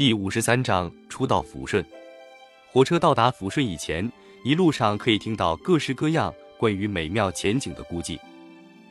[0.00, 1.84] 第五十三章初到抚顺。
[2.72, 4.10] 火车到达抚顺以前，
[4.42, 8.18] 一路上可以听到各式各样关于美妙前景的估计。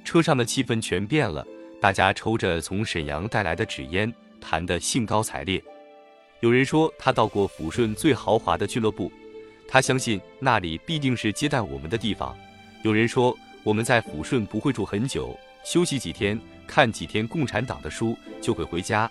[0.06, 1.44] 车上的气氛全变了，
[1.82, 5.60] 大家抽着从沈阳带来的纸烟，谈得兴高采烈。
[6.42, 9.12] 有人说他到过抚顺最豪华的俱乐部，
[9.68, 12.38] 他相信那里必定是接待我们的地方。
[12.84, 15.36] 有人说我们在抚顺不会住很久，
[15.66, 19.10] 休息几天，看几天共产党的书就会回家。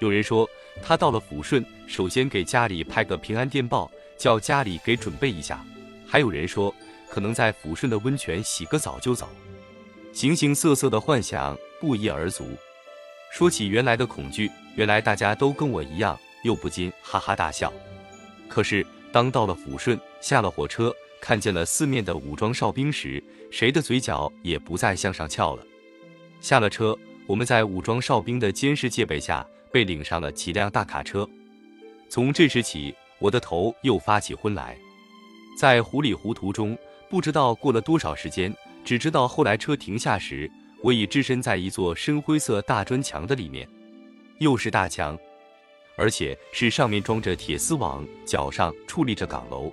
[0.00, 0.48] 有人说
[0.82, 5.64] 他到了抚顺，首先给家里拍个平安电报，叫家里给准备一下。
[6.06, 6.74] 还有人说
[7.10, 9.28] 可能在抚顺的温泉洗个澡就走。
[10.12, 12.56] 形形色色的幻想不一而足。
[13.30, 17.72] 说起原来的恐惧，原来大家都跟我一样，又不禁哈哈大笑。
[18.48, 25.62] 可是当到了抚顺，下了火车，看见了四面的武装哨兵时，谁的嘴角也不再向上翘了。
[26.40, 29.46] 下了车， 我们在武装哨兵的监视戒备下。
[29.70, 31.28] 被领上了几辆大卡车，
[32.08, 34.74] 从这时起，我的头又发起昏来，
[35.60, 36.74] 在糊里糊涂中，
[37.10, 38.50] 不知道过了多少时间，
[38.82, 40.50] 只知道后来车停下时，
[40.82, 43.68] 我已置身在一座深灰色大砖墙的里面，
[44.38, 45.18] 又是大墙，
[45.98, 49.70] 而且是上面装着铁丝网，脚上矗立着岗楼。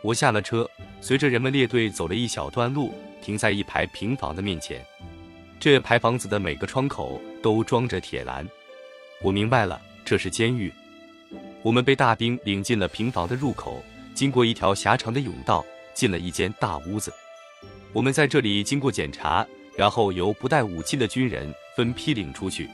[0.00, 4.86] 我下了车，随着人们列队走了一小段路，停在一排平房的面前，
[5.60, 8.46] 这排房子的每个窗口都装着铁栏。
[9.20, 10.72] 我明白了，这是监狱。
[11.62, 13.82] 我们被大兵领进了平房的入口，
[14.14, 17.12] 经过一条狭长的甬道，进了一间大屋子。
[17.92, 19.44] 我们在这里经过检查，
[19.76, 22.68] 然后由不带武器的军人分批领出去。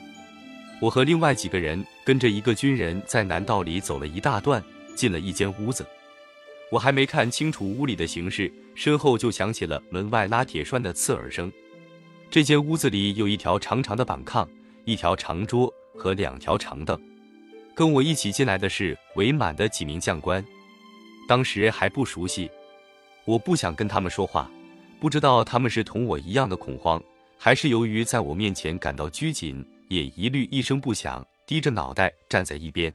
[0.78, 4.62] 我和另外几个人跟着一个军人在南道里走了一大段，
[4.94, 5.86] 进了一间屋子。
[6.70, 11.50] 我还没看清楚屋里的形势，身后就响起了门外拉铁栓的刺耳声。
[12.30, 14.46] 这间屋子里有一条长长的板炕，
[14.84, 15.72] 一条长桌。
[15.96, 17.00] 和两条长凳，
[17.72, 20.44] 跟我一起进来的是伪满的几名将官，
[21.28, 22.50] 当时还不熟悉，
[23.24, 24.50] 我不想跟他们说话，
[24.98, 27.00] 不知道他们是同我一样的恐慌，
[27.38, 32.92] 还是由于在我面前感到拘谨，也一律一声不响，低着脑袋站在一边。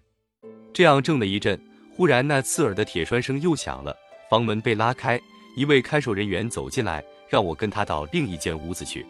[0.74, 1.58] 这样怔了一阵，
[1.96, 3.96] 忽然那刺耳的铁栓声又响了，
[4.30, 5.18] 房门被拉开，
[5.56, 9.06] 一位看守人员走进来，让我跟他到另一间屋子去。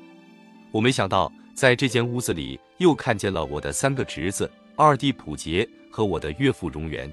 [0.72, 1.32] 我没想到。
[1.56, 7.12] 在这间屋子里，又看见了我的三个侄子，二弟普杰和我的岳父荣源。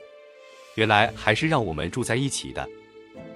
[0.77, 2.65] 原来还是让我们住在一起的。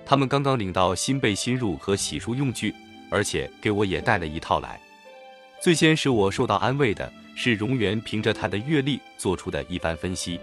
[0.06, 2.72] 他们刚刚领到新被新褥和洗漱用具，
[3.10, 4.80] 而且给我也带了一套来。
[5.60, 10.38] 最先使我受到安慰的是荣源凭着他的阅历做出的一番分析。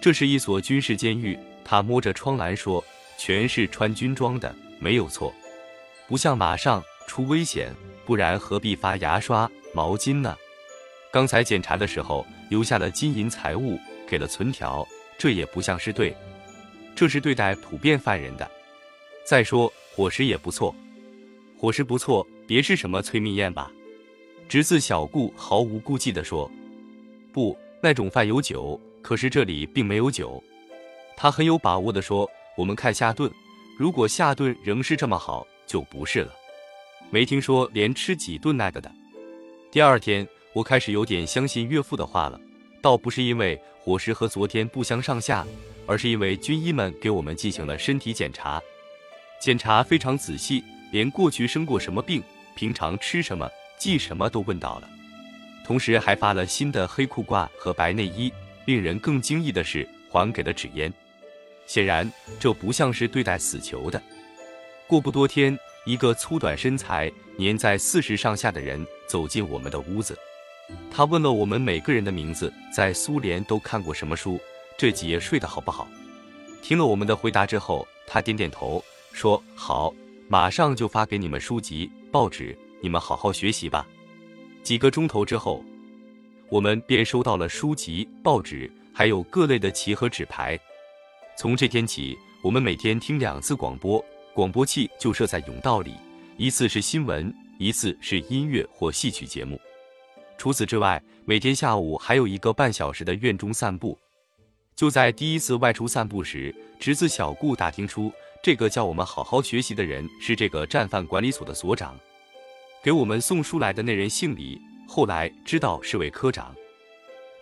[0.00, 2.84] 这是一所军事监狱，他摸着窗栏说
[3.18, 5.34] ：“全是穿军装的，没有错。
[6.06, 7.74] 不像马上出危险，
[8.10, 10.36] 不然何必发牙刷？”毛巾呢？
[11.12, 14.84] 刚才检查的时候留下了金银财物，给了存条，
[15.16, 16.12] 这也不像是对，
[16.96, 18.50] 这是对待普遍犯人的。
[19.24, 20.74] 再说伙食也不错，
[21.56, 23.70] 伙食不错，别是什么催命宴吧？
[24.48, 26.50] 侄子小顾毫无顾忌地说
[27.32, 30.42] ：“不，那种饭有酒，可是这里并没有酒。”
[31.16, 32.28] 他很有把握地说
[32.58, 33.30] ：“我们看下顿，
[33.78, 36.32] 如果下顿仍是这么好，就不是了。
[37.08, 38.92] 没听说连吃几顿那个的。”
[39.72, 42.40] 第二天，我开始有点相信岳父的话了，
[42.82, 45.46] 倒不是因为伙食和昨天不相上下，
[45.86, 48.60] 而是因为军医们给我们进行了身体检查，
[49.40, 52.22] 检查非常仔细，连过去生过什么病、
[52.56, 54.88] 平常吃什么、忌什么都问到了，
[55.64, 58.32] 同时还发了新的黑裤褂和白内衣。
[58.66, 60.92] 令人更惊异的是，还给了纸烟。
[61.66, 62.08] 显然，
[62.38, 64.00] 这不像是对待死囚的。
[64.86, 65.58] 过不多天。
[65.84, 70.16] 一个粗短身材、年在四十上下的人走进我们的屋子，
[70.90, 74.38] 他问了我们每个人的名字，在苏联都看过什么书，
[74.76, 75.88] 这几夜睡得好不好？
[76.62, 79.92] 听了我们的回答之后，他点点头，说：“好，
[80.28, 83.86] 马上就发给你们书籍、报纸，你们好好学习吧。”
[84.62, 85.64] 几个钟头之后，
[86.50, 90.60] 我们便收到了书籍、报纸，还有各类的棋和纸牌。
[91.38, 94.04] 从这天起，我们每天听两次广播。
[94.32, 95.94] 广播器就设在甬道里，
[96.36, 99.60] 一次是新闻，一次是音乐或戏曲节目。
[100.38, 103.98] 除此之外，每天下午还有一个半小时的院中散步。
[104.76, 108.10] 就在第一次外出散步时，侄子小顾打听出
[108.40, 111.98] 这个叫我们好好学习的人是这个战犯管理所的所长。
[112.82, 116.54] 给我们送书来的那人姓李，后来知道是位科长。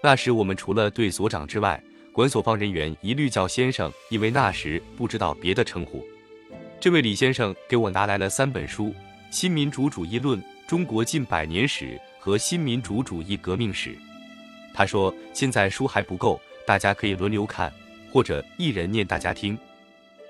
[0.02, 1.81] 那时我们除了对所长之外，
[2.12, 6.02] 管所方人员一律叫先生，因为那时不知道别的称呼。
[6.81, 8.85] 这位李先生给我拿来了三本书：
[9.33, 11.87] 《新民主主义论》《中国近百年史》
[12.21, 13.91] 和《新民主主义革命史》。
[14.73, 17.73] 他说：“现在书还不够，大家可以轮流看，
[18.13, 19.59] 或者一人念大家听。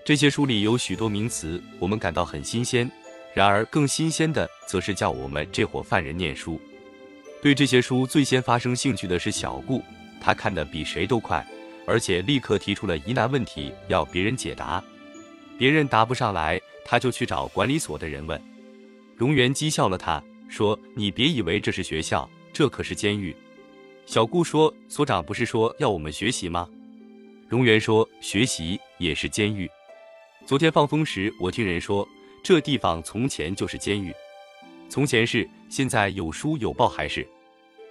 [0.06, 2.90] 这些书里有许多名词，我们感到很新鲜。
[3.34, 6.58] 然而更新鲜的，则是叫我们这伙犯人念书。
[7.42, 9.84] 对这些书最先发生兴趣的是小顾，
[10.18, 11.46] 他看得比谁都快，
[11.86, 14.82] 而且立刻提出了疑难问题要别人解答。
[15.58, 18.40] 别人答不上来，他就去找管理所的人问。
[19.16, 23.34] 荣源讥笑了他，说：“你别以为这是学校，这可是监狱。”
[24.06, 26.68] 小顾说：“所长不是说要我们学习吗？”
[27.48, 29.68] 荣源说：“学习也是监狱。”
[30.46, 32.08] 昨天放风时，我听人说，
[32.40, 34.14] 这地方从前就是监狱。
[34.88, 37.26] 从前是，现在有书有报还是？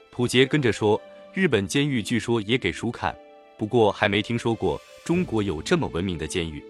[0.09, 0.99] 普杰跟着说，
[1.33, 3.13] 日本监狱据说也给书看，
[3.57, 6.63] 不过还没听说过中国有这么文明的监狱。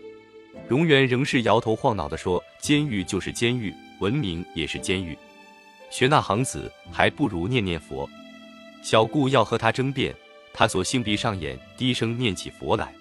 [0.67, 5.17] 荣源仍是摇头晃脑地说，监狱就是监狱，文明也是监狱。
[5.89, 8.09] 学那行子，还不如念念佛。
[8.81, 10.13] 小顾要和他争辩，
[10.53, 12.93] 他索性闭上眼，低声念起佛来。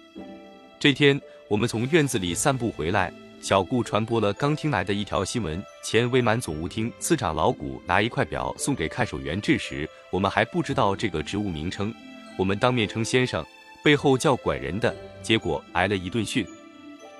[0.79, 1.21] 这天。
[1.49, 9.41] 我们从院子里散步回来，小顾传播了刚听来的一条新闻：前伪满总务厅次长老谷拿一块表送给看守员。
[9.41, 11.95] 这时我们还不知道这个职务名称，
[12.37, 13.47] 我们当面称先生，
[13.81, 14.93] 背后叫管人的，
[15.23, 16.45] 结果挨了一顿训。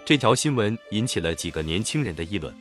[0.07, 2.55] 这条新闻引起了几个年轻人的议论。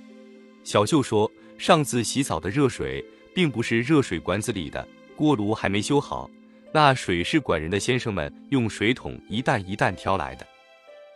[0.63, 3.05] 小秀说，上次洗澡的热水
[3.35, 6.27] 并不是热水管子里的，锅炉还没修好，
[6.73, 10.47] 那水是管人的先生们用水桶一担一担挑来的。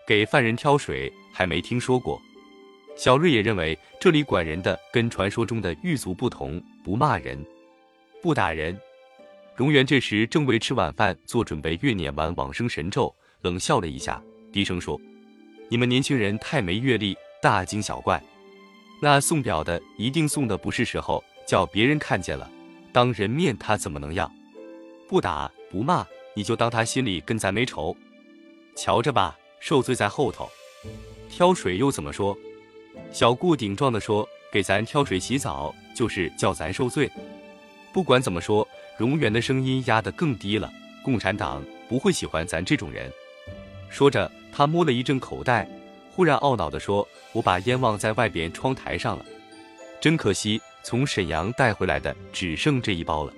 [0.06, 2.22] 给犯人挑水还没听说过，
[2.96, 7.44] 小瑞也认为这里管人的跟传说中的狱卒不同，不骂人，
[8.22, 8.80] 不打人。
[9.56, 13.12] 荣源这时正为吃晚饭做准备，越念完往生神咒，
[13.42, 14.22] 冷笑了一下，
[14.54, 14.96] 低声说
[15.70, 18.22] ：“你们年轻人太没阅历，大惊小怪。
[19.02, 22.50] 那送表的一定送的不是时候，叫别人看见了，
[22.92, 24.30] 当人面他怎么能要？
[25.08, 27.96] 不打不骂，你就当他心里跟咱没仇，
[28.76, 30.50] 瞧着吧。”受罪在后头，
[31.30, 32.38] 挑水又怎么说？
[33.12, 37.12] 小顾顶撞的说：“给咱挑水洗澡，就是叫咱受罪。”
[37.92, 38.66] 不管怎么说，
[38.98, 40.72] 荣源的声音压得更低了。
[41.04, 43.12] 共产党不会喜欢咱这种人。
[43.90, 45.68] 说着，他摸了一阵口袋，
[46.12, 49.26] 忽然懊恼地说：“我把烟忘在外边窗台上了，
[50.00, 53.34] 真可惜，从沈阳带回来的只剩这一包了。”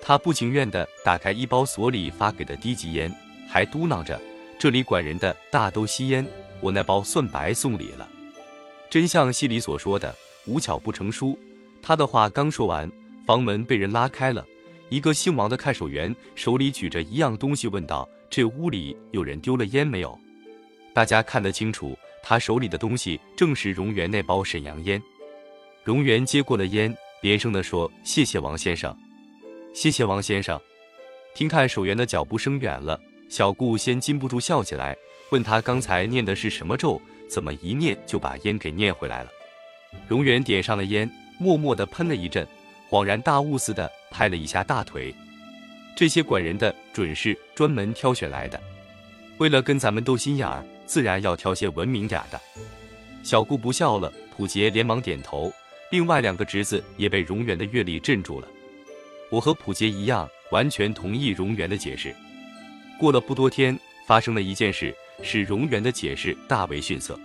[0.00, 3.12] 他不情愿地打开一包所里发给的低级烟，
[3.48, 4.20] 还嘟囔着。
[4.58, 6.26] 这里管人的大都吸烟，
[6.60, 8.08] 我那包算白送礼了。
[8.88, 10.14] 真像戏里所说的
[10.46, 11.38] “无巧不成书”。
[11.82, 12.90] 他的话刚说完，
[13.26, 14.46] 房门被人拉开了，
[14.92, 20.18] 一个姓王的看守员手里举着一样东西，问道：“这屋里有人丢了烟没有？”
[20.92, 25.02] 大家看得清楚，他手里的东西正是荣源那包沈阳烟。
[25.82, 28.94] 荣源接过了烟，连声地说：“谢谢王先生，
[29.72, 30.60] 谢谢王先生。”
[31.34, 33.00] 听看守员的脚步声远了。
[33.30, 34.94] 小顾先禁不住笑起来，
[35.30, 37.00] 问他刚才念的是什么咒？
[37.30, 39.30] 怎么一念就把烟给念回来了？
[40.06, 42.46] 荣源点上了烟，默默地喷了一阵，
[42.92, 45.14] 恍然大悟似的拍了一下大腿。
[45.96, 48.60] 这些管人的准是专门挑选来的，
[49.38, 52.38] 为了跟咱们斗心眼儿，自然要挑些文明点的。
[53.22, 55.50] 小顾不笑了，普杰连忙点头，
[55.90, 58.48] 另外两个侄子也被荣源的阅历镇住了。
[59.30, 62.14] 我和普杰一样，完全同意荣源的解释。
[62.98, 67.18] 过了不多天，发生了一件事，使荣源的解释大为逊色。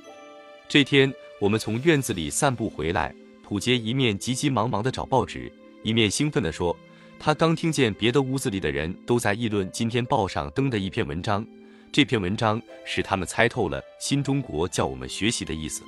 [0.69, 5.51] 这天，我们从院子里散步回来，普杰一面急急忙忙地找报纸，
[5.83, 6.75] 一面兴奋地说
[7.19, 11.45] ：“他刚听见别的屋子里的人都在议论今天报上登的一篇文章，
[11.91, 15.83] 这篇文章使他们猜透了新中国叫我们学习的意思。”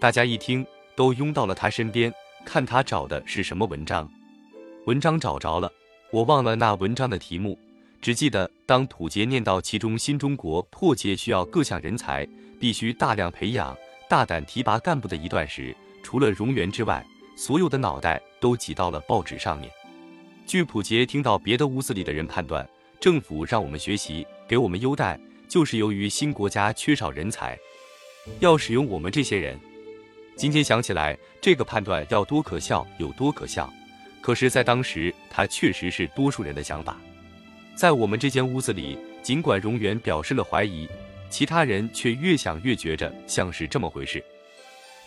[0.00, 2.12] 大家一听，都拥到了他身边，
[2.44, 4.08] 看他找的是什么文章。
[4.86, 5.70] 文章找着了，
[6.12, 7.58] 我忘了那文章的题目。
[8.00, 12.26] 只记得，当土杰念到其中新中国迫切需要各项人才，
[12.60, 13.76] 必须大量培养、
[14.08, 17.04] 大胆提拔干部的一段时，除了荣源之外，
[17.38, 19.70] 所有的脑袋都挤到了报纸上面。
[20.44, 22.68] 据普杰听到别的屋子里的人判断，
[22.98, 25.16] 政府让我们学习，给我们优待，
[25.46, 27.56] 就是由于新国家缺少人才，
[28.40, 29.56] 要使用我们这些人。
[30.34, 33.72] 今天想起来，这个判断要多可笑有多可笑，
[34.20, 36.98] 可是，在当时，他确实是多数人的想法。
[37.76, 40.88] 在我们这间屋子里，尽管荣源表示了怀疑，
[41.30, 44.20] 其他人却越想越觉着像是这么回事。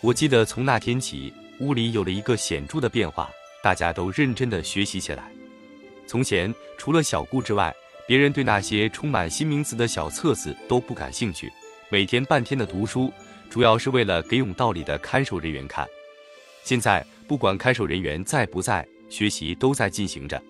[0.00, 3.30] 我记得从那天起，屋里有了一个显著的变化，
[3.62, 5.30] 大家都认真地学习起来。
[6.08, 7.72] 从前，除了小顾之外，
[8.04, 11.50] 别人对那些充满新名词的小册子都不感兴趣。
[11.88, 13.12] 每天半天的读书，
[13.48, 15.86] 主要是为了给有道理的看守人员看。
[16.64, 20.42] 现在，不管看守人员在不在，学习都在进行着。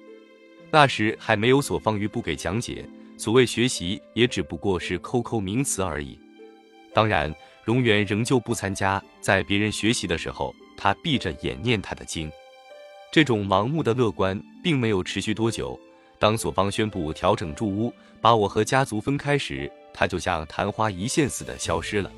[0.71, 2.89] 那时还没有所放于不给讲解，
[3.19, 6.19] 所谓学习，也只不过是抠抠名词而已。
[6.95, 12.31] 当然，荣源仍旧不参加，在别人学习的时候，他闭着眼念他的经。
[13.13, 15.79] 这种盲目的乐观并没有持续多久。
[16.19, 22.11] 当索方宣布调整住屋，把我和家族分开时，他就像昙花一现似的消失了。